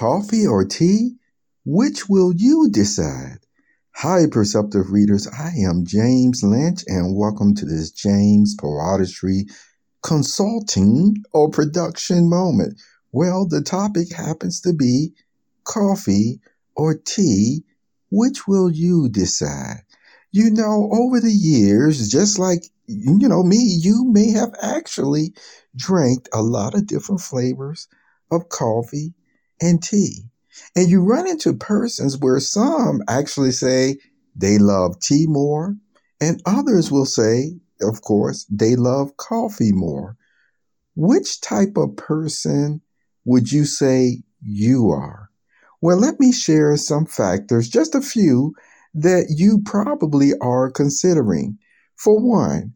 [0.00, 1.16] Coffee or tea?
[1.66, 3.40] Which will you decide?
[3.96, 5.28] Hi, perceptive readers.
[5.28, 9.42] I am James Lynch, and welcome to this James PoeArtistry
[10.02, 12.80] consulting or production moment.
[13.12, 15.12] Well, the topic happens to be
[15.64, 16.40] coffee
[16.74, 17.64] or tea.
[18.10, 19.82] Which will you decide?
[20.32, 25.34] You know, over the years, just like, you know, me, you may have actually
[25.76, 27.86] drank a lot of different flavors
[28.30, 29.12] of coffee
[29.60, 30.24] and tea.
[30.76, 33.96] And you run into persons where some actually say
[34.36, 35.76] they love tea more,
[36.20, 40.16] and others will say, of course, they love coffee more.
[40.96, 42.82] Which type of person
[43.24, 45.30] would you say you are?
[45.80, 48.54] Well, let me share some factors, just a few,
[48.94, 51.58] that you probably are considering.
[51.96, 52.74] For one,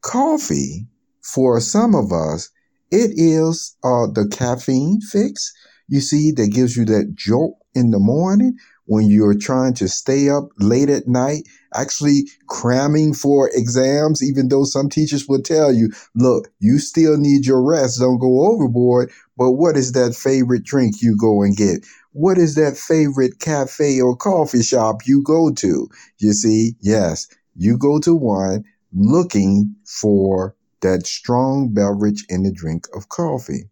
[0.00, 0.88] coffee,
[1.22, 2.50] for some of us,
[2.90, 5.52] it is uh, the caffeine fix
[5.88, 10.28] you see, that gives you that jolt in the morning when you're trying to stay
[10.28, 15.90] up late at night, actually cramming for exams, even though some teachers will tell you,
[16.14, 19.10] look, you still need your rest, don't go overboard.
[19.36, 21.86] But what is that favorite drink you go and get?
[22.12, 25.88] What is that favorite cafe or coffee shop you go to?
[26.18, 32.86] You see, yes, you go to one looking for that strong beverage in the drink
[32.94, 33.70] of coffee.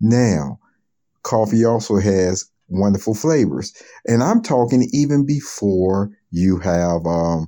[0.00, 0.60] Now,
[1.32, 3.72] coffee also has wonderful flavors.
[4.06, 7.46] And I'm talking even before you have um,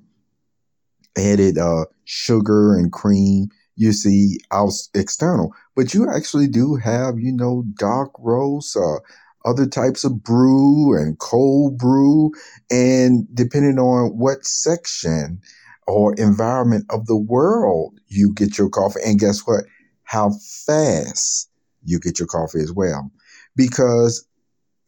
[1.18, 5.52] added uh, sugar and cream, you see, out external.
[5.76, 9.00] But you actually do have, you know, dark roast, uh,
[9.44, 12.30] other types of brew and cold brew.
[12.70, 15.42] And depending on what section
[15.86, 19.00] or environment of the world you get your coffee.
[19.04, 19.64] And guess what?
[20.04, 20.30] How
[20.66, 21.50] fast
[21.84, 23.10] you get your coffee as well
[23.56, 24.26] because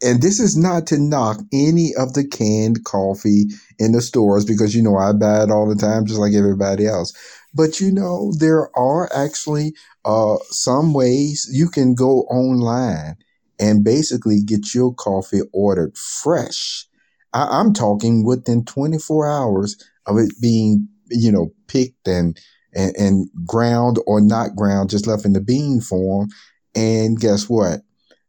[0.03, 3.47] and this is not to knock any of the canned coffee
[3.78, 6.87] in the stores because you know I buy it all the time just like everybody
[6.87, 7.12] else.
[7.55, 9.75] But you know there are actually
[10.05, 13.16] uh, some ways you can go online
[13.59, 16.87] and basically get your coffee ordered fresh.
[17.32, 19.76] I- I'm talking within 24 hours
[20.06, 22.38] of it being you know picked and
[22.75, 26.28] and, and ground or not ground, just left in the bean form.
[26.75, 27.81] And guess what?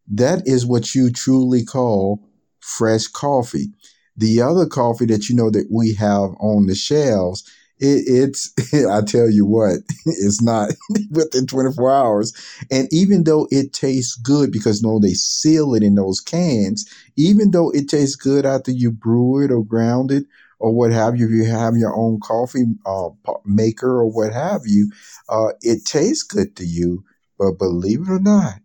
[0.07, 2.23] That is what you truly call
[2.59, 3.71] fresh coffee.
[4.15, 7.43] The other coffee that you know that we have on the shelves,
[7.79, 8.51] it, it's,
[8.89, 10.71] I tell you what, it's not
[11.11, 12.33] within 24 hours.
[12.71, 17.51] And even though it tastes good because no, they seal it in those cans, even
[17.51, 20.25] though it tastes good after you brew it or ground it
[20.59, 23.09] or what have you, if you have your own coffee uh,
[23.45, 24.91] maker or what have you,
[25.29, 27.03] uh, it tastes good to you.
[27.37, 28.55] But believe it or not,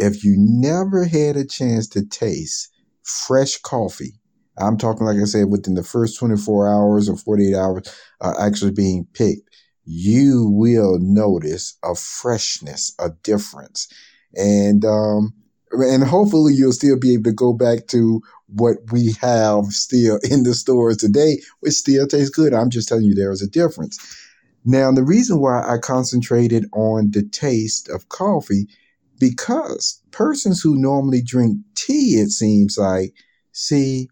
[0.00, 2.72] if you never had a chance to taste
[3.02, 4.14] fresh coffee,
[4.58, 8.72] I'm talking, like I said, within the first 24 hours or 48 hours uh, actually
[8.72, 9.48] being picked,
[9.84, 13.88] you will notice a freshness, a difference.
[14.34, 15.34] And, um,
[15.72, 20.42] and hopefully you'll still be able to go back to what we have still in
[20.42, 22.52] the stores today, which still tastes good.
[22.54, 23.98] I'm just telling you there is a difference.
[24.64, 28.66] Now, the reason why I concentrated on the taste of coffee
[29.20, 33.14] because persons who normally drink tea, it seems like,
[33.52, 34.08] see,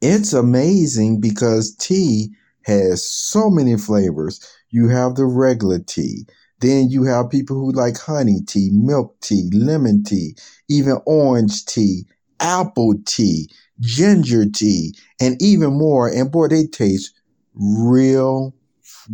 [0.00, 2.30] it's amazing because tea
[2.64, 4.44] has so many flavors.
[4.70, 6.26] You have the regular tea.
[6.60, 10.34] Then you have people who like honey tea, milk tea, lemon tea,
[10.68, 12.06] even orange tea,
[12.40, 16.08] apple tea, ginger tea, and even more.
[16.08, 17.12] And boy, they taste
[17.54, 18.54] real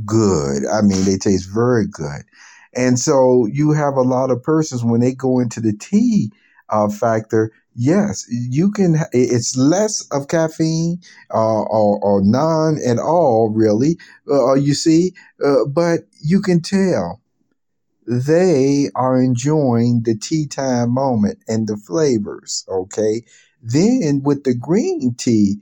[0.06, 0.62] good.
[0.66, 2.22] I mean, they taste very good.
[2.75, 6.31] And so you have a lot of persons when they go into the tea
[6.69, 7.53] uh, factor.
[7.75, 8.97] Yes, you can.
[9.12, 11.00] It's less of caffeine
[11.32, 13.98] uh, or, or none at all, really.
[14.31, 15.12] Uh, you see,
[15.44, 17.20] uh, but you can tell
[18.06, 22.64] they are enjoying the tea time moment and the flavors.
[22.69, 23.22] Okay.
[23.62, 25.61] Then with the green tea,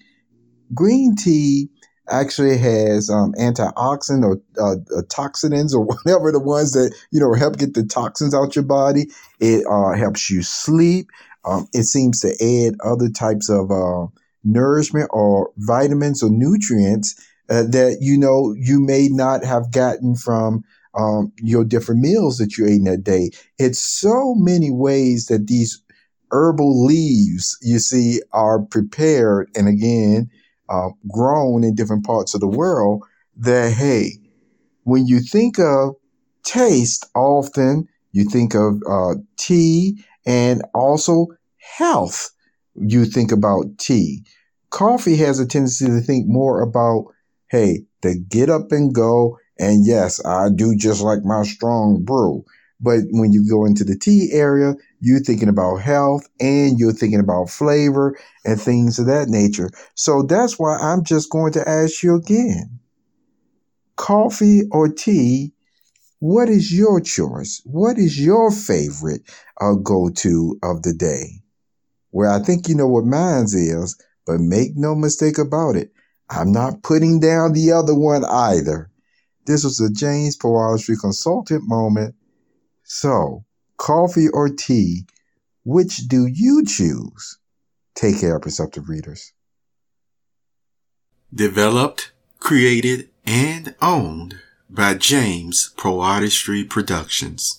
[0.73, 1.69] green tea
[2.11, 7.33] actually has um, antioxidant or uh, uh, toxins or whatever the ones that you know
[7.35, 9.07] help get the toxins out your body.
[9.41, 11.09] It uh, helps you sleep.
[11.45, 14.07] Um, it seems to add other types of uh,
[14.45, 17.15] nourishment or vitamins or nutrients
[17.49, 20.65] uh, that you know you may not have gotten from
[20.95, 23.31] um, your different meals that you ate in that day.
[23.59, 25.81] It's so many ways that these
[26.31, 30.31] herbal leaves you see are prepared, and again
[30.69, 33.05] uh, grown in different parts of the world
[33.37, 34.13] that, hey,
[34.85, 35.95] when you think of
[36.45, 41.27] taste, often you think of uh, tea and also
[41.77, 42.31] health,
[42.75, 44.25] you think about tea.
[44.71, 47.07] Coffee has a tendency to think more about,
[47.51, 49.39] hey, the get up and go.
[49.59, 52.45] And yes, I do just like my strong brew.
[52.81, 57.21] But when you go into the tea area, you're thinking about health and you're thinking
[57.21, 59.71] about flavor and things of that nature.
[59.95, 62.79] So that's why I'm just going to ask you again
[63.99, 65.53] coffee or tea?
[66.21, 67.61] What is your choice?
[67.65, 69.23] What is your favorite
[69.61, 71.43] uh, go to of the day?
[72.11, 73.97] Well, I think you know what mine's is,
[74.27, 75.93] but make no mistake about it.
[76.31, 78.91] I'm not putting down the other one either.
[79.47, 82.15] This was a James PoeArtistry consultant moment.
[82.91, 83.45] So,
[83.77, 85.07] coffee or tea,
[85.63, 87.39] which do you choose?
[87.95, 89.35] Take care, perceptive readers.
[91.33, 94.41] Developed, created, and owned
[94.71, 97.57] by James PoeArtistry Productions.